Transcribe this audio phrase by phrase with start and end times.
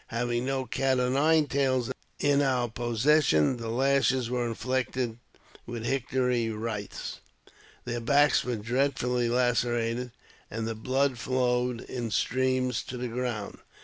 [0.07, 5.19] Having no cat o' nine tails in our possession, the lashes were inflicted
[5.67, 7.19] with hickory withes.
[7.85, 10.09] Their backs were dreadfully lacerated,
[10.49, 13.59] and the blood flowed in streams to the ground.